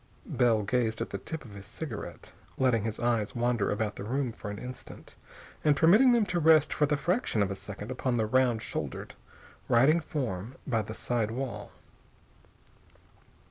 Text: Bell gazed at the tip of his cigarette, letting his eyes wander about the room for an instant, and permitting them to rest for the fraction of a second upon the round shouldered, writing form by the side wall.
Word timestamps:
Bell 0.25 0.63
gazed 0.63 0.99
at 0.99 1.11
the 1.11 1.19
tip 1.19 1.45
of 1.45 1.51
his 1.53 1.67
cigarette, 1.67 2.31
letting 2.57 2.85
his 2.85 2.99
eyes 2.99 3.35
wander 3.35 3.69
about 3.69 3.97
the 3.97 4.03
room 4.03 4.31
for 4.31 4.49
an 4.49 4.57
instant, 4.57 5.13
and 5.63 5.77
permitting 5.77 6.11
them 6.11 6.25
to 6.25 6.39
rest 6.39 6.73
for 6.73 6.87
the 6.87 6.97
fraction 6.97 7.43
of 7.43 7.51
a 7.51 7.55
second 7.55 7.91
upon 7.91 8.17
the 8.17 8.25
round 8.25 8.63
shouldered, 8.63 9.13
writing 9.69 9.99
form 9.99 10.55
by 10.65 10.81
the 10.81 10.95
side 10.95 11.29
wall. 11.29 11.71